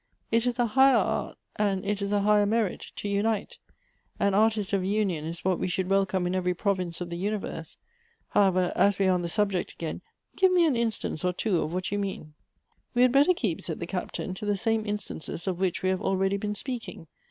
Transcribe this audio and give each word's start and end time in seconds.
It 0.31 0.47
is 0.47 0.57
a 0.57 0.65
higher 0.65 0.95
art, 0.95 1.37
and 1.57 1.85
it 1.85 2.01
is 2.01 2.11
a 2.11 2.21
higher 2.21 2.47
merit, 2.47 2.87
to 2.95 3.07
unite. 3.07 3.59
An 4.19 4.33
artist 4.33 4.73
of 4.73 4.83
union, 4.83 5.25
is 5.25 5.45
what 5.45 5.59
wo 5.59 5.67
should 5.67 5.91
welcome 5.91 6.25
in 6.25 6.33
every 6.33 6.55
province 6.55 7.01
of 7.01 7.11
the 7.11 7.17
universe. 7.17 7.77
However, 8.29 8.73
as 8.75 8.97
we 8.97 9.05
are 9.05 9.11
on 9.13 9.21
the 9.21 9.27
subject 9.29 9.73
again, 9.73 10.01
give 10.35 10.51
me 10.51 10.65
an 10.65 10.75
instance 10.75 11.23
or 11.23 11.33
two 11.33 11.61
of 11.61 11.71
what 11.71 11.91
you 11.91 11.99
mean."" 11.99 12.33
We 12.95 13.03
had 13.03 13.11
better 13.11 13.35
keep," 13.35 13.61
said 13.61 13.79
the 13.79 13.85
Captain," 13.85 14.33
to 14.33 14.45
the 14.47 14.57
same 14.57 14.87
instances 14.87 15.45
of 15.45 15.59
which 15.59 15.83
we 15.83 15.89
have 15.89 16.01
already 16.01 16.37
been 16.37 16.55
speaking. 16.55 17.05